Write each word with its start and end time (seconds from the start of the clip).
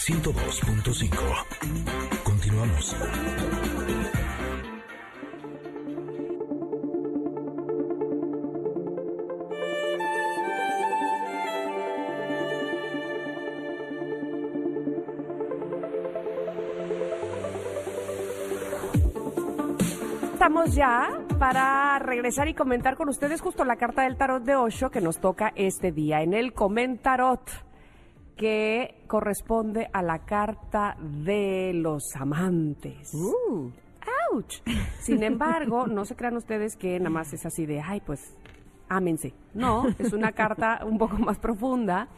102.5. 0.00 1.12
Continuamos. 2.24 2.96
estamos 20.32 20.74
ya 20.74 21.20
para 21.38 21.98
regresar 21.98 22.48
y 22.48 22.54
comentar 22.54 22.96
con 22.96 23.10
ustedes 23.10 23.42
justo 23.42 23.66
la 23.66 23.76
carta 23.76 24.02
del 24.02 24.16
tarot 24.16 24.42
de 24.42 24.56
Osho 24.56 24.90
que 24.90 25.02
nos 25.02 25.18
toca 25.18 25.52
este 25.54 25.92
día 25.92 26.22
en 26.22 26.32
el 26.32 26.54
comentarot 26.54 27.69
que 28.40 29.02
corresponde 29.06 29.90
a 29.92 30.02
la 30.02 30.20
carta 30.20 30.96
de 30.98 31.72
los 31.74 32.16
amantes. 32.18 33.12
Uh. 33.12 33.70
¡Auch! 34.32 34.62
Sin 34.98 35.22
embargo, 35.22 35.86
no 35.86 36.06
se 36.06 36.16
crean 36.16 36.38
ustedes 36.38 36.74
que 36.74 36.98
nada 36.98 37.10
más 37.10 37.34
es 37.34 37.44
así 37.44 37.66
de, 37.66 37.82
ay, 37.82 38.00
pues, 38.00 38.34
ámense. 38.88 39.34
No, 39.52 39.84
es 39.98 40.14
una 40.14 40.32
carta 40.32 40.80
un 40.86 40.96
poco 40.96 41.18
más 41.18 41.38
profunda 41.38 42.08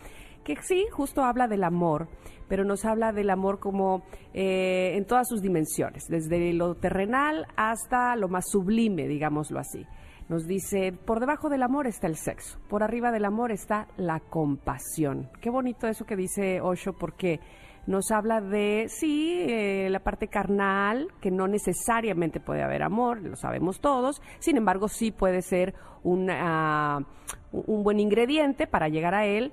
que 0.45 0.55
sí, 0.62 0.87
justo 0.93 1.25
habla 1.25 1.48
del 1.48 1.65
amor, 1.65 2.07
pero 2.48 2.65
nos 2.65 2.84
habla 2.84 3.12
del 3.12 3.29
amor 3.29 3.59
como 3.59 4.05
eh, 4.33 4.93
en 4.95 5.05
todas 5.07 5.29
sus 5.29 5.43
dimensiones, 5.43 6.05
desde 6.09 6.53
lo 6.53 6.77
terrenal 6.77 7.48
hasta 7.57 8.15
lo 8.15 8.29
más 8.29 8.45
sublime, 8.48 9.09
digámoslo 9.09 9.59
así. 9.59 9.84
Nos 10.29 10.47
dice, 10.47 10.93
por 10.93 11.21
debajo 11.21 11.49
del 11.49 11.62
amor 11.62 11.87
está 11.87 12.07
el 12.07 12.17
sexo, 12.17 12.59
por 12.69 12.83
arriba 12.83 13.11
del 13.11 13.25
amor 13.25 13.53
está 13.53 13.89
la 13.97 14.21
compasión. 14.21 15.29
Qué 15.41 15.51
bonito 15.51 15.87
eso 15.89 16.06
que 16.06 16.17
dice 16.17 16.61
Osho, 16.61 16.95
porque 16.95 17.41
nos 17.87 18.11
habla 18.12 18.41
de, 18.41 18.87
sí, 18.89 19.45
eh, 19.48 19.89
la 19.91 20.01
parte 20.01 20.29
carnal, 20.29 21.09
que 21.20 21.31
no 21.31 21.48
necesariamente 21.48 22.39
puede 22.39 22.62
haber 22.62 22.83
amor, 22.83 23.20
lo 23.23 23.37
sabemos 23.37 23.81
todos, 23.81 24.23
sin 24.39 24.56
embargo 24.56 24.89
sí 24.89 25.11
puede 25.11 25.42
ser 25.42 25.75
una, 26.05 27.05
un 27.51 27.83
buen 27.83 27.98
ingrediente 27.98 28.67
para 28.67 28.89
llegar 28.89 29.14
a 29.14 29.27
él, 29.27 29.53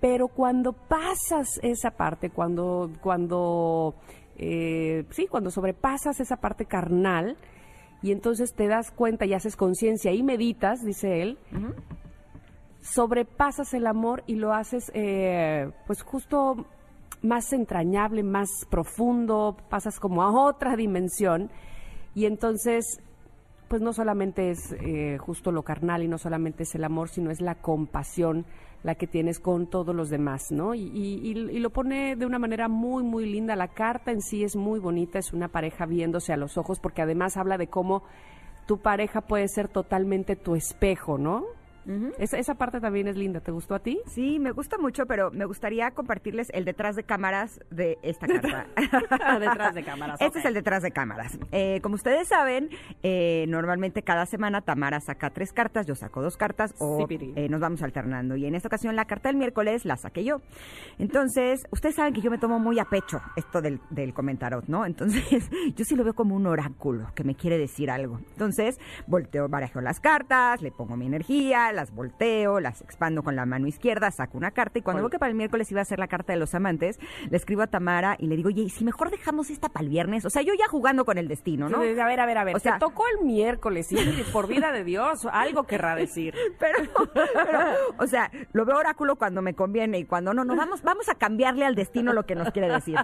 pero 0.00 0.28
cuando 0.28 0.72
pasas 0.72 1.60
esa 1.62 1.90
parte, 1.90 2.30
cuando, 2.30 2.90
cuando, 3.02 3.94
eh, 4.36 5.04
sí, 5.10 5.26
cuando 5.26 5.50
sobrepasas 5.50 6.20
esa 6.20 6.36
parte 6.36 6.64
carnal, 6.64 7.36
y 8.02 8.12
entonces 8.12 8.54
te 8.54 8.68
das 8.68 8.90
cuenta 8.90 9.26
y 9.26 9.34
haces 9.34 9.56
conciencia 9.56 10.12
y 10.12 10.22
meditas, 10.22 10.84
dice 10.84 11.22
él, 11.22 11.38
sobrepasas 12.80 13.74
el 13.74 13.86
amor 13.86 14.22
y 14.26 14.36
lo 14.36 14.52
haces, 14.52 14.90
eh, 14.94 15.70
pues 15.86 16.02
justo 16.02 16.66
más 17.22 17.52
entrañable, 17.52 18.22
más 18.22 18.48
profundo, 18.70 19.56
pasas 19.68 19.98
como 19.98 20.22
a 20.22 20.30
otra 20.30 20.76
dimensión. 20.76 21.50
Y 22.14 22.26
entonces 22.26 23.00
pues 23.68 23.82
no 23.82 23.92
solamente 23.92 24.50
es 24.50 24.72
eh, 24.80 25.18
justo 25.18 25.50
lo 25.52 25.62
carnal 25.62 26.02
y 26.02 26.08
no 26.08 26.18
solamente 26.18 26.62
es 26.62 26.74
el 26.74 26.84
amor, 26.84 27.08
sino 27.08 27.30
es 27.30 27.40
la 27.40 27.56
compasión 27.56 28.46
la 28.82 28.94
que 28.94 29.06
tienes 29.08 29.40
con 29.40 29.66
todos 29.66 29.94
los 29.94 30.10
demás, 30.10 30.52
¿no? 30.52 30.74
Y, 30.74 30.82
y, 30.82 31.30
y, 31.30 31.58
lo 31.58 31.70
pone 31.70 32.14
de 32.14 32.24
una 32.24 32.38
manera 32.38 32.68
muy, 32.68 33.02
muy 33.02 33.26
linda. 33.26 33.56
La 33.56 33.68
carta 33.68 34.12
en 34.12 34.20
sí 34.20 34.44
es 34.44 34.54
muy 34.54 34.78
bonita, 34.78 35.18
es 35.18 35.32
una 35.32 35.48
pareja 35.48 35.86
viéndose 35.86 36.32
a 36.32 36.36
los 36.36 36.56
ojos, 36.56 36.78
porque 36.78 37.02
además 37.02 37.36
habla 37.36 37.58
de 37.58 37.66
cómo 37.66 38.04
tu 38.66 38.78
pareja 38.78 39.22
puede 39.22 39.48
ser 39.48 39.66
totalmente 39.66 40.36
tu 40.36 40.54
espejo, 40.54 41.18
¿no? 41.18 41.44
Esa, 42.18 42.38
esa, 42.38 42.54
parte 42.54 42.80
también 42.80 43.08
es 43.08 43.16
linda. 43.16 43.40
¿Te 43.40 43.52
gustó 43.52 43.74
a 43.74 43.80
ti? 43.80 44.00
Sí, 44.06 44.38
me 44.38 44.50
gusta 44.50 44.78
mucho, 44.78 45.06
pero 45.06 45.30
me 45.30 45.44
gustaría 45.44 45.90
compartirles 45.92 46.48
el 46.52 46.64
detrás 46.64 46.96
de 46.96 47.04
cámaras 47.04 47.60
de 47.70 47.98
esta 48.02 48.26
carta. 48.40 48.66
detrás 49.38 49.74
de 49.74 49.84
cámaras. 49.84 50.20
Este 50.20 50.40
es 50.40 50.44
el 50.44 50.54
detrás 50.54 50.82
de 50.82 50.90
cámaras. 50.90 51.38
Eh, 51.52 51.80
como 51.82 51.94
ustedes 51.94 52.28
saben, 52.28 52.70
eh, 53.02 53.46
normalmente 53.48 54.02
cada 54.02 54.26
semana 54.26 54.62
Tamara 54.62 55.00
saca 55.00 55.30
tres 55.30 55.52
cartas, 55.52 55.86
yo 55.86 55.94
saco 55.94 56.22
dos 56.22 56.36
cartas 56.36 56.74
o 56.78 57.06
eh, 57.08 57.48
nos 57.48 57.60
vamos 57.60 57.82
alternando. 57.82 58.36
Y 58.36 58.46
en 58.46 58.54
esta 58.54 58.68
ocasión 58.68 58.96
la 58.96 59.04
carta 59.04 59.28
del 59.28 59.36
miércoles 59.36 59.84
la 59.84 59.96
saqué 59.96 60.24
yo. 60.24 60.40
Entonces, 60.98 61.66
ustedes 61.70 61.94
saben 61.94 62.14
que 62.14 62.20
yo 62.20 62.30
me 62.30 62.38
tomo 62.38 62.58
muy 62.58 62.78
a 62.78 62.84
pecho 62.84 63.20
esto 63.36 63.60
del, 63.60 63.80
del 63.90 64.12
comentarot, 64.14 64.66
¿no? 64.66 64.86
Entonces, 64.86 65.48
yo 65.76 65.84
sí 65.84 65.94
lo 65.94 66.04
veo 66.04 66.14
como 66.14 66.34
un 66.34 66.46
oráculo 66.46 67.12
que 67.14 67.24
me 67.24 67.34
quiere 67.34 67.58
decir 67.58 67.90
algo. 67.90 68.18
Entonces, 68.32 68.78
volteo, 69.06 69.48
barajo 69.48 69.80
las 69.80 70.00
cartas, 70.00 70.62
le 70.62 70.70
pongo 70.70 70.96
mi 70.96 71.06
energía, 71.06 71.72
las 71.76 71.94
volteo, 71.94 72.60
las 72.60 72.80
expando 72.80 73.22
con 73.22 73.36
la 73.36 73.46
mano 73.46 73.66
izquierda, 73.66 74.10
saco 74.10 74.36
una 74.36 74.50
carta 74.50 74.78
y 74.78 74.82
cuando 74.82 75.02
veo 75.02 75.10
que 75.10 75.18
para 75.18 75.30
el 75.30 75.36
miércoles 75.36 75.70
iba 75.70 75.80
a 75.80 75.84
ser 75.84 75.98
la 75.98 76.08
carta 76.08 76.32
de 76.32 76.38
los 76.38 76.54
amantes, 76.54 76.98
le 77.30 77.36
escribo 77.36 77.62
a 77.62 77.66
Tamara 77.68 78.16
y 78.18 78.26
le 78.26 78.36
digo, 78.36 78.48
oye, 78.48 78.68
si 78.68 78.84
mejor 78.84 79.10
dejamos 79.10 79.50
esta 79.50 79.68
para 79.68 79.84
el 79.84 79.90
viernes? 79.90 80.24
O 80.24 80.30
sea, 80.30 80.42
yo 80.42 80.54
ya 80.54 80.66
jugando 80.68 81.04
con 81.04 81.18
el 81.18 81.28
destino, 81.28 81.68
¿no? 81.68 81.78
a 81.78 81.80
ver, 81.80 82.00
a 82.00 82.26
ver, 82.26 82.38
a 82.38 82.44
ver. 82.44 82.56
O 82.56 82.58
sea, 82.58 82.78
tocó 82.78 83.04
el 83.08 83.24
miércoles 83.24 83.92
y 83.92 83.96
por 84.32 84.48
vida 84.48 84.72
de 84.72 84.84
Dios, 84.84 85.26
algo 85.30 85.64
querrá 85.64 85.94
decir. 85.94 86.34
Pero, 86.58 86.78
o 87.98 88.06
sea, 88.06 88.30
lo 88.52 88.64
veo 88.64 88.76
oráculo 88.76 89.16
cuando 89.16 89.42
me 89.42 89.54
conviene 89.54 89.98
y 89.98 90.04
cuando 90.04 90.34
no, 90.34 90.44
no, 90.44 90.56
vamos, 90.56 90.82
vamos 90.82 91.08
a 91.08 91.14
cambiarle 91.14 91.64
al 91.64 91.74
destino 91.74 92.12
lo 92.12 92.24
que 92.24 92.34
nos 92.34 92.50
quiere 92.50 92.68
decir. 92.68 92.96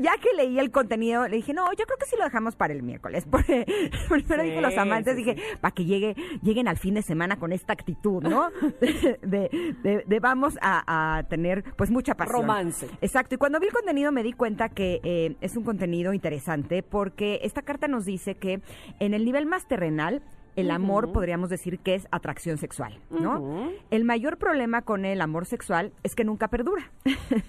Ya 0.00 0.12
que 0.18 0.34
leí 0.36 0.58
el 0.58 0.70
contenido, 0.70 1.28
le 1.28 1.36
dije, 1.36 1.54
no, 1.54 1.70
yo 1.72 1.84
creo 1.86 1.98
que 1.98 2.06
sí 2.06 2.16
lo 2.18 2.24
dejamos 2.24 2.56
para 2.56 2.72
el 2.72 2.82
miércoles. 2.82 3.24
Porque 3.30 3.66
primero 4.08 4.42
dije 4.42 4.60
los 4.60 4.76
amantes, 4.76 5.16
dije, 5.16 5.36
para 5.60 5.72
que 5.72 5.84
llegue, 5.84 6.14
lleguen 6.42 6.68
al 6.68 6.76
fin 6.76 6.94
de 6.94 7.02
semana 7.02 7.38
con 7.38 7.52
esta 7.52 7.72
actitud 7.72 7.99
¿no? 8.04 8.48
De, 9.22 10.18
vamos 10.20 10.58
a, 10.60 11.22
tener 11.28 11.64
pues 11.76 11.90
mucha 11.90 12.14
pasión. 12.14 12.42
Romance. 12.42 12.88
Exacto. 13.00 13.34
Y 13.34 13.38
cuando 13.38 13.60
vi 13.60 13.66
el 13.66 13.72
contenido 13.72 14.12
me 14.12 14.22
di 14.22 14.32
cuenta 14.32 14.68
que 14.68 15.00
eh, 15.04 15.36
es 15.40 15.56
un 15.56 15.64
contenido 15.64 16.12
interesante 16.12 16.82
porque 16.82 17.40
esta 17.42 17.62
carta 17.62 17.88
nos 17.88 18.04
dice 18.04 18.36
que 18.36 18.60
en 18.98 19.14
el 19.14 19.24
nivel 19.24 19.46
más 19.46 19.66
terrenal 19.66 20.22
el 20.56 20.70
amor 20.70 21.12
podríamos 21.12 21.48
decir 21.48 21.78
que 21.78 21.94
es 21.94 22.06
atracción 22.10 22.58
sexual, 22.58 22.98
¿no? 23.10 23.70
El 23.90 24.04
mayor 24.04 24.36
problema 24.36 24.82
con 24.82 25.04
el 25.04 25.20
amor 25.20 25.46
sexual 25.46 25.92
es 26.02 26.14
que 26.14 26.24
nunca 26.24 26.48
perdura. 26.48 26.90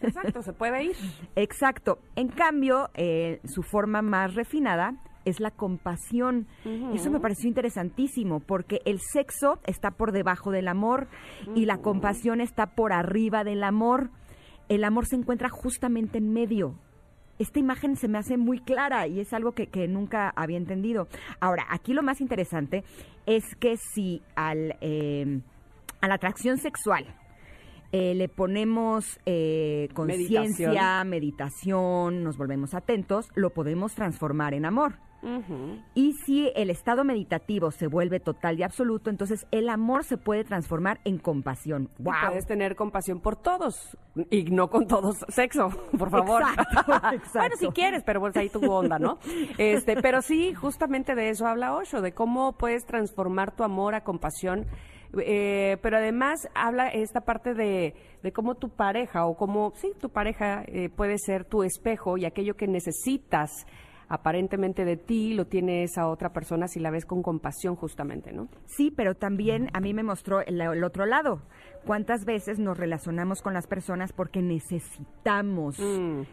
Exacto, 0.01 0.41
se 0.43 0.53
puede 0.53 0.83
ir. 0.83 0.95
Exacto. 1.35 1.99
En 2.15 2.29
cambio, 2.29 2.89
eh, 2.93 3.41
su 3.45 3.63
forma 3.63 4.01
más 4.01 4.35
refinada 4.35 4.95
es 5.25 5.39
la 5.39 5.51
compasión. 5.51 6.47
Eso 6.93 7.11
me 7.11 7.19
pareció 7.19 7.47
interesantísimo 7.47 8.39
porque 8.39 8.81
el 8.85 8.99
sexo 8.99 9.59
está 9.65 9.91
por 9.91 10.11
debajo 10.11 10.51
del 10.51 10.67
amor 10.67 11.07
y 11.55 11.65
la 11.65 11.77
compasión 11.77 12.41
está 12.41 12.75
por 12.75 12.93
arriba 12.93 13.43
del 13.43 13.63
amor. 13.63 14.09
El 14.69 14.83
amor 14.83 15.05
se 15.05 15.15
encuentra 15.15 15.49
justamente 15.49 16.17
en 16.17 16.33
medio. 16.33 16.75
Esta 17.39 17.59
imagen 17.59 17.95
se 17.95 18.07
me 18.07 18.19
hace 18.19 18.37
muy 18.37 18.59
clara 18.59 19.07
y 19.07 19.19
es 19.19 19.33
algo 19.33 19.53
que, 19.53 19.87
nunca 19.87 20.31
había 20.35 20.57
entendido. 20.57 21.07
Ahora, 21.39 21.65
aquí 21.69 21.93
lo 21.93 22.03
más 22.03 22.21
interesante 22.21 22.83
es 23.25 23.55
que 23.55 23.77
si 23.77 24.21
al, 24.35 24.75
eh, 24.81 25.41
a 26.01 26.07
la 26.07 26.15
atracción 26.15 26.57
sexual 26.57 27.05
eh, 27.91 28.15
le 28.15 28.29
ponemos 28.29 29.19
eh, 29.25 29.89
conciencia, 29.93 31.03
meditación, 31.03 32.23
nos 32.23 32.37
volvemos 32.37 32.73
atentos, 32.73 33.29
lo 33.35 33.51
podemos 33.51 33.93
transformar 33.95 34.53
en 34.53 34.65
amor. 34.65 34.93
Y 35.93 36.13
si 36.13 36.51
el 36.55 36.69
estado 36.69 37.03
meditativo 37.03 37.71
se 37.71 37.87
vuelve 37.87 38.19
total 38.19 38.59
y 38.59 38.63
absoluto, 38.63 39.09
entonces 39.09 39.45
el 39.51 39.69
amor 39.69 40.03
se 40.03 40.17
puede 40.17 40.43
transformar 40.43 40.99
en 41.03 41.19
compasión. 41.19 41.89
Wow. 41.99 42.13
puedes 42.27 42.47
tener 42.47 42.75
compasión 42.75 43.19
por 43.19 43.35
todos 43.35 43.97
y 44.31 44.43
no 44.45 44.69
con 44.69 44.87
todos 44.87 45.17
sexo, 45.29 45.69
por 45.97 46.09
favor. 46.09 46.43
bueno, 47.33 47.55
si 47.55 47.67
quieres, 47.67 48.03
pero 48.03 48.19
pues 48.19 48.35
ahí 48.35 48.49
tu 48.49 48.71
onda, 48.71 48.97
¿no? 48.97 49.19
Este, 49.57 49.95
pero 50.01 50.21
sí, 50.21 50.53
justamente 50.55 51.13
de 51.13 51.29
eso 51.29 51.45
habla 51.45 51.75
Osho, 51.75 52.01
de 52.01 52.13
cómo 52.13 52.53
puedes 52.53 52.85
transformar 52.85 53.55
tu 53.55 53.63
amor 53.63 53.93
a 53.93 54.03
compasión. 54.03 54.65
Eh, 55.19 55.77
pero 55.81 55.97
además 55.97 56.47
habla 56.55 56.87
esta 56.87 57.21
parte 57.21 57.53
de, 57.53 57.93
de, 58.23 58.31
cómo 58.31 58.55
tu 58.55 58.69
pareja 58.69 59.25
o 59.25 59.35
cómo, 59.35 59.73
sí, 59.75 59.91
tu 59.99 60.09
pareja 60.09 60.63
eh, 60.67 60.89
puede 60.89 61.17
ser 61.17 61.43
tu 61.43 61.63
espejo 61.63 62.17
y 62.17 62.25
aquello 62.25 62.55
que 62.55 62.67
necesitas 62.67 63.65
aparentemente 64.11 64.83
de 64.83 64.97
ti 64.97 65.33
lo 65.33 65.47
tiene 65.47 65.83
esa 65.83 66.09
otra 66.09 66.33
persona 66.33 66.67
si 66.67 66.81
la 66.81 66.91
ves 66.91 67.05
con 67.05 67.23
compasión 67.23 67.77
justamente, 67.77 68.33
¿no? 68.33 68.49
Sí, 68.65 68.91
pero 68.91 69.15
también 69.15 69.69
a 69.71 69.79
mí 69.79 69.93
me 69.93 70.03
mostró 70.03 70.41
el, 70.41 70.83
otro 70.83 71.05
lado. 71.05 71.41
¿Cuántas 71.85 72.25
veces 72.25 72.59
nos 72.59 72.77
relacionamos 72.77 73.41
con 73.41 73.53
las 73.53 73.67
personas 73.67 74.11
porque 74.11 74.41
necesitamos 74.41 75.79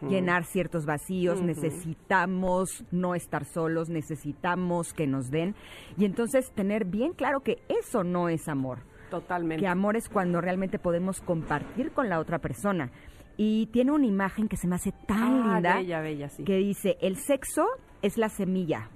llenar 0.01 0.43
ciertos 0.43 0.85
vacíos, 0.85 1.41
necesitamos 1.41 2.83
no 2.91 3.15
estar 3.15 3.45
solos, 3.45 3.89
necesitamos 3.89 4.93
que 4.93 5.07
nos 5.07 5.31
den? 5.31 5.55
Y 5.97 6.03
entonces 6.03 6.51
tener 6.51 6.83
bien 6.83 7.13
claro 7.13 7.39
que 7.39 7.63
eso 7.69 8.03
no 8.03 8.27
es 8.27 8.49
amor. 8.49 8.79
Totalmente. 9.09 9.61
Que 9.61 9.67
amor 9.67 9.95
es 9.95 10.09
cuando 10.09 10.41
realmente 10.41 10.79
podemos 10.79 11.21
compartir 11.21 11.91
con 11.91 12.09
la 12.09 12.19
otra 12.19 12.39
persona. 12.39 12.91
Y 13.41 13.67
tiene 13.67 13.93
una 13.93 14.05
imagen 14.05 14.49
que 14.49 14.57
se 14.57 14.67
me 14.67 14.75
hace 14.75 14.91
tan 15.07 15.41
ah, 15.41 15.53
linda. 15.53 15.75
Bella, 15.77 16.01
bella, 16.01 16.27
sí. 16.27 16.43
Que 16.43 16.57
dice, 16.57 16.97
el 16.99 17.15
sexo 17.15 17.65
es 18.01 18.17
la 18.17 18.27
semilla, 18.27 18.89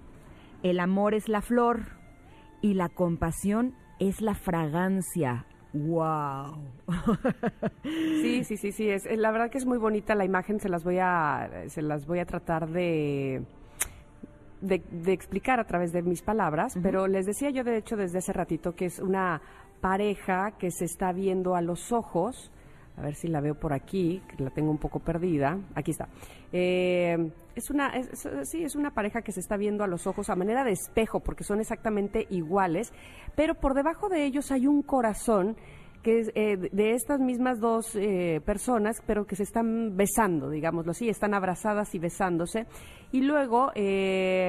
el 0.64 0.82
amor 0.82 1.14
es 1.14 1.30
la 1.30 1.42
flor 1.42 1.84
y 2.62 2.74
la 2.74 2.90
compasión 2.90 3.74
es 4.00 4.20
la 4.20 4.36
fragancia. 4.36 5.46
¡Wow! 5.72 6.58
Sí, 7.84 8.44
sí, 8.44 8.58
sí, 8.58 8.74
sí. 8.74 8.90
Es, 8.90 9.06
la 9.18 9.32
verdad 9.32 9.50
que 9.50 9.58
es 9.60 9.66
muy 9.66 9.78
bonita 9.78 10.14
la 10.14 10.26
imagen. 10.26 10.60
Se 10.60 10.68
las 10.68 10.84
voy 10.84 10.98
a, 11.00 11.50
se 11.68 11.82
las 11.82 12.06
voy 12.06 12.20
a 12.20 12.26
tratar 12.26 12.68
de, 12.70 13.46
de, 14.60 15.14
explicar 15.14 15.62
a 15.62 15.68
través 15.68 15.94
de 15.94 16.02
mis 16.02 16.22
palabras. 16.22 16.78
Pero 16.84 17.08
les 17.08 17.26
decía 17.26 17.50
yo, 17.50 17.64
de 17.64 17.78
hecho, 17.78 17.96
desde 17.96 18.18
hace 18.18 18.34
ratito 18.34 18.76
que 18.76 18.86
es 18.88 19.00
una 19.00 19.42
pareja 19.80 20.52
que 20.58 20.70
se 20.70 20.84
está 20.84 21.14
viendo 21.14 21.56
a 21.56 21.62
los 21.62 21.94
ojos. 21.94 22.52
A 22.96 23.02
ver 23.02 23.16
si 23.16 23.28
la 23.28 23.42
veo 23.42 23.56
por 23.56 23.74
aquí, 23.74 24.22
que 24.28 24.44
la 24.44 24.52
tengo 24.52 24.70
un 24.70 24.78
poco 24.78 25.00
perdida. 25.00 25.58
Aquí 25.74 25.92
está. 25.92 26.08
Eh, 26.52 27.32
es 27.56 27.70
una, 27.72 27.92
sí, 28.44 28.64
es 28.64 28.76
una 28.76 28.92
pareja 28.92 29.22
que 29.24 29.32
se 29.32 29.40
está 29.40 29.58
viendo 29.58 29.84
a 29.84 29.88
los 29.88 30.06
ojos 30.06 30.30
a 30.30 30.36
manera 30.36 30.64
de 30.64 30.72
espejo, 30.72 31.20
porque 31.20 31.44
son 31.44 31.60
exactamente 31.60 32.28
iguales, 32.30 32.94
pero 33.36 33.56
por 33.56 33.74
debajo 33.74 34.10
de 34.10 34.26
ellos 34.26 34.52
hay 34.52 34.68
un 34.68 34.84
corazón 34.84 35.56
que 36.04 36.32
eh, 36.36 36.58
de 36.72 36.92
estas 36.92 37.20
mismas 37.20 37.60
dos 37.60 37.96
eh, 37.96 38.42
personas, 38.46 39.02
pero 39.08 39.26
que 39.26 39.36
se 39.36 39.44
están 39.44 39.96
besando, 39.96 40.50
digámoslo 40.50 40.92
así, 40.92 41.10
están 41.10 41.34
abrazadas 41.34 41.96
y 41.96 42.00
besándose. 42.00 42.68
Y 43.12 43.22
luego, 43.22 43.72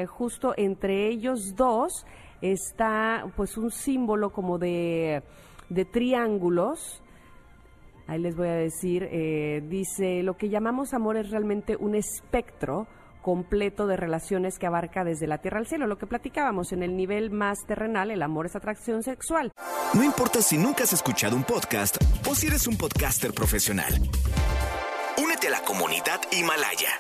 justo 0.09 0.53
entre 0.57 1.09
ellos 1.09 1.55
dos, 1.55 2.07
está 2.41 3.25
pues 3.37 3.57
un 3.57 3.71
símbolo 3.71 4.31
como 4.31 4.59
de 4.59 5.23
triángulos. 5.93 7.04
Ahí 8.07 8.19
les 8.21 8.37
voy 8.37 8.49
a 8.49 8.55
decir, 8.55 9.09
dice, 9.69 10.23
lo 10.23 10.37
que 10.37 10.49
llamamos 10.49 10.93
amor 10.95 11.17
es 11.17 11.31
realmente 11.31 11.77
un 11.77 11.95
espectro 11.95 12.87
completo 13.23 13.87
de 13.87 13.97
relaciones 13.97 14.59
que 14.59 14.67
abarca 14.67 15.03
desde 15.03 15.27
la 15.27 15.39
tierra 15.39 15.59
al 15.59 15.67
cielo. 15.67 15.87
Lo 15.87 15.97
que 15.97 16.07
platicábamos 16.07 16.73
en 16.73 16.83
el 16.83 16.95
nivel 16.95 17.31
más 17.31 17.65
terrenal, 17.67 18.11
el 18.11 18.23
amor 18.23 18.45
es 18.45 18.55
atracción 18.55 19.03
sexual. 19.03 19.51
No 19.95 20.05
importa 20.05 20.43
si 20.43 20.59
nunca 20.59 20.85
has 20.85 20.93
escuchado 20.93 21.35
un 21.35 21.45
podcast 21.45 21.97
o 22.29 22.35
si 22.35 22.49
eres 22.49 22.67
un 22.67 22.77
podcaster 22.77 23.33
profesional. 23.33 23.95
Únete 25.17 25.49
a 25.49 25.53
la 25.53 25.63
comunidad 25.63 26.21
Himalaya. 26.31 26.91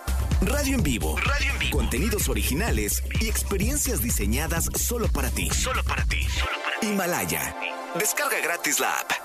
Radio 0.40 0.76
en 0.76 0.82
vivo. 0.82 1.16
Radio 1.18 1.52
en 1.52 1.58
vivo. 1.58 1.76
Contenidos 1.76 2.30
originales 2.30 3.02
y 3.20 3.28
experiencias 3.28 4.02
diseñadas 4.02 4.70
solo 4.74 5.08
para 5.08 5.28
ti. 5.28 5.50
Solo 5.50 5.82
para 5.84 6.04
ti. 6.04 6.22
Solo 6.22 6.56
para 6.64 6.80
ti. 6.80 6.86
Himalaya. 6.86 7.54
Descarga 7.98 8.40
gratis 8.42 8.80
la 8.80 8.90
app. 8.90 9.23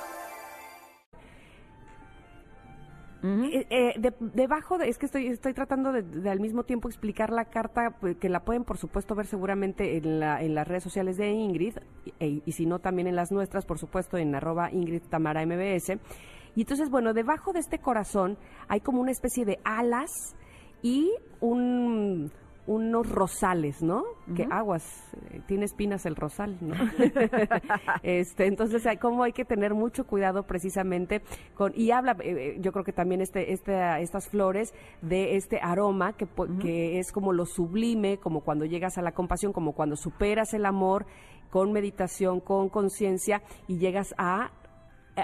Eh, 3.22 3.68
eh, 3.70 4.12
debajo 4.20 4.78
de, 4.78 4.88
es 4.88 4.98
que 4.98 5.06
estoy, 5.06 5.28
estoy 5.28 5.54
tratando 5.54 5.92
de, 5.92 6.30
al 6.30 6.40
mismo 6.40 6.64
tiempo 6.64 6.88
explicar 6.88 7.32
la 7.32 7.46
carta, 7.46 7.98
pues, 8.00 8.16
que 8.18 8.30
la 8.30 8.42
pueden 8.46 8.64
por 8.64 8.78
supuesto 8.78 9.16
ver 9.16 9.26
seguramente 9.26 9.98
en, 9.98 10.20
la, 10.20 10.42
en 10.42 10.56
las 10.56 10.68
redes 10.68 10.84
sociales 10.84 11.18
de 11.18 11.30
Ingrid, 11.30 11.78
e, 12.20 12.42
y 12.46 12.52
si 12.54 12.66
no 12.66 12.80
también 12.80 13.08
en 13.08 13.16
las 13.16 13.32
nuestras, 13.32 13.66
por 13.66 13.78
supuesto 13.78 14.18
en 14.18 14.34
arroba 14.36 14.72
Ingrid 14.72 15.02
Tamara 15.10 15.46
MBS. 15.46 15.98
Y 16.56 16.62
entonces, 16.62 16.90
bueno, 16.90 17.14
debajo 17.14 17.54
de 17.54 17.60
este 17.60 17.80
corazón 17.80 18.38
hay 18.68 18.80
como 18.80 19.02
una 19.02 19.12
especie 19.12 19.46
de 19.46 19.60
alas 19.64 20.36
y 20.82 21.12
un, 21.42 22.32
unos 22.70 23.10
rosales, 23.10 23.82
¿no? 23.82 24.04
Que 24.36 24.48
aguas, 24.52 24.86
eh, 25.32 25.42
tiene 25.48 25.66
espinas 25.66 26.06
el 26.06 26.16
rosal, 26.16 26.56
¿no? 26.62 26.76
este, 28.04 28.46
entonces, 28.46 28.84
cómo 29.02 29.24
hay 29.24 29.34
que 29.34 29.44
tener 29.44 29.74
mucho 29.74 30.06
cuidado 30.06 30.44
precisamente 30.44 31.24
con 31.56 31.74
y 31.76 31.90
habla, 31.90 32.16
eh, 32.20 32.30
eh, 32.30 32.58
yo 32.60 32.72
creo 32.72 32.86
que 32.86 32.94
también 32.94 33.22
este, 33.22 33.54
este, 33.54 33.74
estas 34.04 34.30
flores 34.30 34.76
de 35.02 35.36
este 35.36 35.60
aroma 35.64 36.14
que, 36.14 36.28
que 36.62 37.00
es 37.00 37.12
como 37.12 37.34
lo 37.34 37.48
sublime, 37.48 38.20
como 38.20 38.42
cuando 38.42 38.66
llegas 38.66 39.00
a 39.00 39.02
la 39.02 39.14
compasión, 39.14 39.52
como 39.52 39.74
cuando 39.74 39.96
superas 39.96 40.54
el 40.54 40.68
amor 40.68 41.08
con 41.50 41.72
meditación, 41.72 42.40
con 42.40 42.70
conciencia 42.70 43.42
y 43.68 43.80
llegas 43.80 44.14
a 44.20 44.52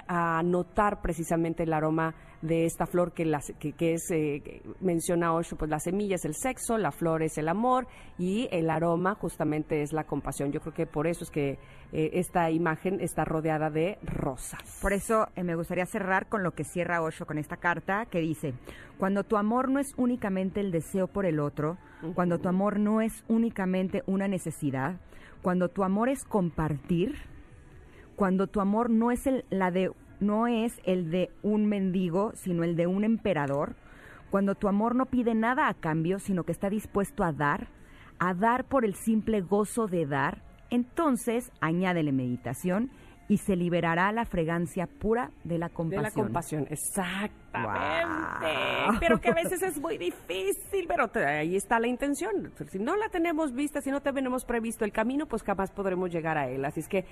a 0.07 0.41
notar 0.43 1.01
precisamente 1.01 1.63
el 1.63 1.73
aroma 1.73 2.15
de 2.41 2.65
esta 2.65 2.85
flor 2.85 3.13
que, 3.13 3.25
las, 3.25 3.51
que, 3.59 3.93
es, 3.93 4.11
eh, 4.11 4.61
menciona 4.79 5.33
Osho, 5.33 5.55
pues 5.55 5.69
la 5.69 5.79
semilla 5.79 6.15
es 6.15 6.25
el 6.25 6.35
sexo, 6.35 6.77
la 6.77 6.91
flor 6.91 7.23
es 7.23 7.37
el 7.37 7.47
amor 7.47 7.87
y 8.17 8.47
el 8.51 8.69
aroma 8.69 9.15
justamente 9.15 9.81
es 9.81 9.93
la 9.93 10.03
compasión. 10.03 10.51
Yo 10.51 10.59
creo 10.59 10.73
que 10.73 10.85
por 10.85 11.07
eso 11.07 11.23
es 11.23 11.31
que 11.31 11.57
eh, 11.91 12.11
esta 12.13 12.51
imagen 12.51 12.99
está 13.01 13.25
rodeada 13.25 13.69
de 13.69 13.97
rosas. 14.03 14.61
Por 14.81 14.93
eso 14.93 15.27
eh, 15.35 15.43
me 15.43 15.55
gustaría 15.55 15.85
cerrar 15.85 16.27
con 16.27 16.43
lo 16.43 16.51
que 16.51 16.63
cierra 16.63 17.01
Osho 17.01 17.25
con 17.25 17.37
esta 17.37 17.57
carta 17.57 18.05
que 18.05 18.19
dice, 18.19 18.53
cuando 18.99 19.23
tu 19.23 19.37
amor 19.37 19.69
no 19.69 19.79
es 19.79 19.93
únicamente 19.97 20.59
el 20.59 20.71
deseo 20.71 21.07
por 21.07 21.25
el 21.25 21.39
otro, 21.39 21.77
cuando 22.13 22.37
tu 22.37 22.47
amor 22.47 22.79
no 22.79 23.01
es 23.01 23.23
únicamente 23.27 24.03
una 24.05 24.27
necesidad, 24.27 24.99
cuando 25.41 25.69
tu 25.69 25.83
amor 25.83 26.09
es 26.09 26.23
compartir, 26.23 27.15
cuando 28.15 28.47
tu 28.47 28.61
amor 28.61 28.89
no 28.89 29.11
es 29.11 29.27
el, 29.27 29.45
la 29.49 29.71
de 29.71 29.91
no 30.19 30.47
es 30.47 30.79
el 30.85 31.11
de 31.11 31.29
un 31.43 31.65
mendigo, 31.65 32.31
sino 32.35 32.63
el 32.63 32.75
de 32.75 32.87
un 32.87 33.03
emperador, 33.03 33.75
cuando 34.31 34.55
tu 34.55 34.67
amor 34.67 34.95
no 34.95 35.05
pide 35.05 35.35
nada 35.35 35.67
a 35.67 35.73
cambio, 35.73 36.19
sino 36.19 36.43
que 36.43 36.51
está 36.51 36.69
dispuesto 36.69 37.23
a 37.23 37.31
dar, 37.31 37.67
a 38.17 38.33
dar 38.33 38.63
por 38.63 38.85
el 38.85 38.95
simple 38.95 39.41
gozo 39.41 39.87
de 39.87 40.05
dar, 40.05 40.41
entonces 40.69 41.51
añádele 41.59 42.11
meditación 42.11 42.89
y 43.27 43.37
se 43.37 43.55
liberará 43.55 44.11
la 44.11 44.25
fregancia 44.25 44.87
pura 44.87 45.31
de 45.43 45.57
la 45.57 45.69
compasión. 45.69 46.03
De 46.03 46.09
la 46.09 46.13
compasión, 46.13 46.67
exactamente. 46.69 47.39
Pero 48.99 49.19
que 49.19 49.29
a 49.29 49.33
veces 49.33 49.61
es 49.63 49.79
muy 49.79 49.97
difícil, 49.97 50.87
pero 50.87 51.09
ahí 51.25 51.55
está 51.55 51.79
la 51.79 51.87
intención. 51.87 52.51
Si 52.69 52.79
no 52.79 52.95
la 52.95 53.09
tenemos 53.09 53.53
vista, 53.53 53.81
si 53.81 53.89
no 53.91 54.01
tenemos 54.01 54.45
previsto 54.45 54.85
el 54.85 54.91
camino, 54.91 55.25
pues 55.25 55.43
jamás 55.43 55.71
podremos 55.71 56.11
llegar 56.11 56.37
a 56.37 56.47
él. 56.49 56.65
Así 56.65 56.81
es 56.81 56.87
que 56.87 57.05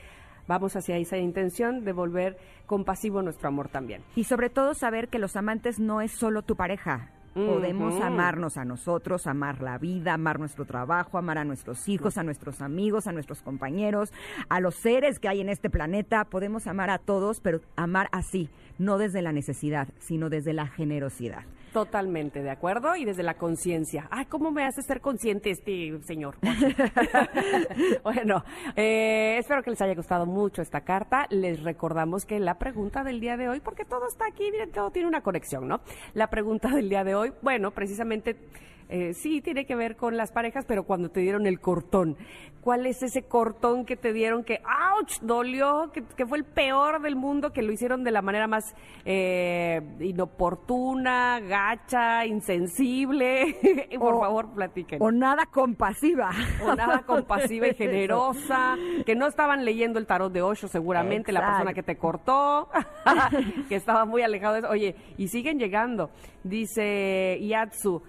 vamos 0.47 0.75
hacia 0.75 0.97
esa 0.97 1.17
intención 1.17 1.83
de 1.83 1.93
volver 1.93 2.37
compasivo 2.65 3.21
nuestro 3.21 3.47
amor 3.47 3.69
también. 3.69 4.03
Y 4.15 4.25
sobre 4.25 4.49
todo 4.49 4.73
saber 4.73 5.07
que 5.07 5.19
los 5.19 5.35
amantes 5.35 5.79
no 5.79 6.01
es 6.01 6.11
solo 6.11 6.43
tu 6.43 6.55
pareja, 6.55 7.09
Podemos 7.33 7.99
amarnos 7.99 8.57
a 8.57 8.65
nosotros, 8.65 9.25
amar 9.25 9.61
la 9.61 9.79
vida, 9.79 10.13
amar 10.13 10.39
nuestro 10.39 10.65
trabajo, 10.65 11.17
amar 11.17 11.39
a 11.39 11.45
nuestros 11.45 11.89
hijos, 11.89 12.17
a 12.17 12.23
nuestros 12.23 12.61
amigos, 12.61 13.07
a 13.07 13.11
nuestros 13.11 13.41
compañeros, 13.41 14.13
a 14.49 14.59
los 14.59 14.75
seres 14.75 15.19
que 15.19 15.29
hay 15.29 15.41
en 15.41 15.49
este 15.49 15.71
planeta. 15.71 16.25
Podemos 16.25 16.67
amar 16.67 16.91
a 16.91 16.99
todos, 16.99 17.39
pero 17.39 17.61
amar 17.75 18.07
así, 18.11 18.49
no 18.77 18.99
desde 18.99 19.23
la 19.23 19.31
necesidad, 19.31 19.87
sino 19.97 20.29
desde 20.29 20.53
la 20.53 20.67
generosidad. 20.67 21.43
Totalmente 21.73 22.43
de 22.43 22.51
acuerdo 22.51 22.95
y 22.95 23.03
desde 23.03 23.23
la 23.23 23.33
conciencia. 23.33 24.07
Ay, 24.11 24.25
¿cómo 24.25 24.51
me 24.51 24.63
hace 24.63 24.83
ser 24.83 25.01
consciente 25.01 25.49
este 25.49 25.99
señor? 26.03 26.35
bueno, 28.03 28.43
eh, 28.75 29.37
espero 29.39 29.63
que 29.63 29.71
les 29.71 29.81
haya 29.81 29.95
gustado 29.95 30.27
mucho 30.27 30.61
esta 30.61 30.81
carta. 30.81 31.25
Les 31.31 31.63
recordamos 31.63 32.25
que 32.25 32.39
la 32.39 32.59
pregunta 32.59 33.03
del 33.03 33.19
día 33.19 33.37
de 33.37 33.49
hoy, 33.49 33.59
porque 33.59 33.85
todo 33.85 34.07
está 34.07 34.27
aquí, 34.27 34.51
miren, 34.51 34.71
todo 34.71 34.91
tiene 34.91 35.07
una 35.07 35.21
conexión, 35.21 35.67
¿no? 35.67 35.81
La 36.13 36.29
pregunta 36.29 36.69
del 36.69 36.89
día 36.89 37.03
de 37.03 37.15
hoy, 37.15 37.33
bueno, 37.41 37.71
precisamente 37.71 38.37
eh, 38.89 39.13
sí 39.13 39.41
tiene 39.41 39.65
que 39.65 39.75
ver 39.75 39.95
con 39.95 40.17
las 40.17 40.31
parejas, 40.31 40.65
pero 40.67 40.83
cuando 40.83 41.09
te 41.09 41.21
dieron 41.21 41.47
el 41.47 41.59
cortón. 41.59 42.17
¿Cuál 42.63 42.85
es 42.85 43.03
ese 43.03 43.23
cortón 43.23 43.83
que 43.83 43.97
te 43.97 44.13
dieron 44.13 44.45
que, 44.45 44.61
ouch, 44.97 45.19
dolió, 45.21 45.91
que, 45.91 46.25
fue 46.25 46.37
el 46.37 46.45
peor 46.45 47.01
del 47.01 47.17
mundo, 47.17 47.51
que 47.51 47.61
lo 47.61 47.73
hicieron 47.73 48.05
de 48.05 48.11
la 48.11 48.21
manera 48.21 48.47
más 48.47 48.73
eh, 49.03 49.81
inoportuna, 49.99 51.41
gacha, 51.41 52.25
insensible? 52.25 53.57
Por 53.99 54.17
favor, 54.17 54.53
platiquen. 54.53 55.01
O 55.01 55.11
nada 55.11 55.45
compasiva. 55.47 56.29
O 56.65 56.73
nada 56.73 56.99
compasiva 57.05 57.67
y 57.67 57.73
generosa, 57.73 58.77
que 59.05 59.13
no 59.13 59.27
estaban 59.27 59.65
leyendo 59.65 59.99
el 59.99 60.05
tarot 60.05 60.31
de 60.31 60.41
Osho 60.41 60.69
seguramente, 60.69 61.33
la 61.33 61.45
persona 61.45 61.73
que 61.73 61.83
te 61.83 61.97
cortó, 61.97 62.69
que 63.67 63.75
estaba 63.75 64.05
muy 64.05 64.21
alejado 64.21 64.53
de 64.53 64.59
eso. 64.59 64.69
Oye, 64.69 64.95
y 65.17 65.27
siguen 65.27 65.59
llegando. 65.59 66.11
Dice 66.45 67.39
Yatsu, 67.41 68.01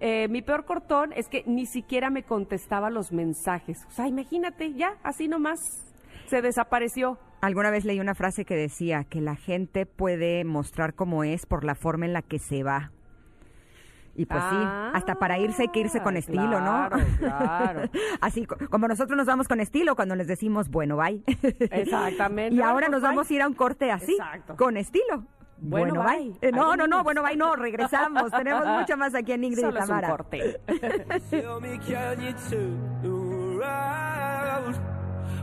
eh, 0.00 0.28
mi 0.28 0.42
peor 0.42 0.64
cortón 0.64 1.12
es 1.14 1.28
que 1.28 1.44
ni 1.46 1.66
siquiera 1.66 2.10
me 2.10 2.22
contestaba 2.22 2.90
los 2.90 3.12
mensajes. 3.12 3.84
O 3.88 3.90
sea, 3.90 4.06
imagínate, 4.06 4.72
ya, 4.74 4.96
así 5.02 5.28
nomás 5.28 5.84
se 6.26 6.42
desapareció. 6.42 7.18
Alguna 7.40 7.70
vez 7.70 7.84
leí 7.84 8.00
una 8.00 8.14
frase 8.14 8.44
que 8.44 8.54
decía 8.54 9.04
que 9.04 9.20
la 9.20 9.36
gente 9.36 9.86
puede 9.86 10.44
mostrar 10.44 10.94
cómo 10.94 11.24
es 11.24 11.46
por 11.46 11.64
la 11.64 11.74
forma 11.74 12.06
en 12.06 12.12
la 12.12 12.22
que 12.22 12.38
se 12.38 12.62
va. 12.62 12.92
Y 14.14 14.26
pues 14.26 14.42
sí, 14.50 14.56
hasta 14.92 15.14
para 15.14 15.38
irse 15.38 15.62
hay 15.62 15.68
que 15.68 15.80
irse 15.80 16.02
con 16.02 16.16
estilo, 16.16 16.60
¿no? 16.60 16.90
Claro. 17.18 17.82
Así 18.20 18.44
como 18.44 18.88
nosotros 18.88 19.16
nos 19.16 19.26
vamos 19.26 19.48
con 19.48 19.60
estilo 19.60 19.94
cuando 19.96 20.14
les 20.14 20.26
decimos, 20.26 20.68
bueno, 20.68 20.96
bye. 20.96 21.22
Exactamente. 21.70 22.54
y 22.56 22.60
ahora 22.60 22.88
nos 22.88 23.00
vamos 23.00 23.30
a 23.30 23.34
ir 23.34 23.40
a 23.40 23.46
un 23.46 23.54
corte 23.54 23.90
así, 23.90 24.18
con 24.58 24.76
estilo. 24.76 25.24
Bueno, 25.60 26.02
bye. 26.02 26.32
Eh, 26.40 26.52
no, 26.52 26.76
no, 26.76 26.86
no, 26.86 27.02
bueno, 27.02 27.22
bye, 27.22 27.36
no, 27.36 27.54
regresamos. 27.56 28.30
Tenemos 28.30 28.66
mucho 28.80 28.96
más 28.96 29.14
aquí 29.14 29.32
en 29.32 29.44
Ingrid 29.44 29.62
Solo 29.62 29.78
y 29.78 29.80
Tamara. 29.80 30.06
Es 30.06 30.12
un 30.12 30.16
corte. 30.16 30.60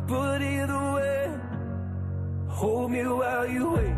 But 0.07 0.41
either 0.41 0.93
way, 0.93 1.29
hold 2.47 2.91
me 2.91 3.03
while 3.03 3.45
you 3.45 3.71
wait. 3.71 3.97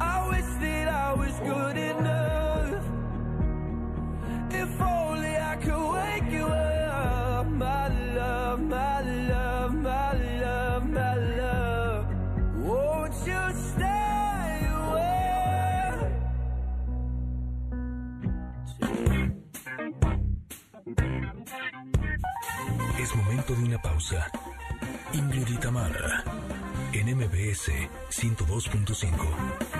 I 0.00 0.28
wish 0.28 0.46
that 0.60 0.88
I 0.88 1.12
was 1.14 1.34
good 1.40 1.76
enough. 1.76 2.27
Momento 23.48 23.54
de 23.54 23.64
una 23.64 23.82
pausa. 23.82 24.30
Ingrid 25.12 25.48
y 25.48 25.56
Tamara, 25.56 26.24
en 26.92 27.16
MBS 27.16 27.70
102.5. 28.10 29.77